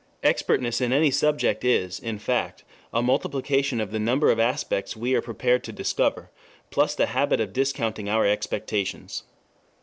[0.23, 5.13] Expertness in any subject is, in fact, a multiplication of the number of aspects we
[5.13, 6.31] are prepared to discover,
[6.71, 9.25] plus the habit of discounting our expectations.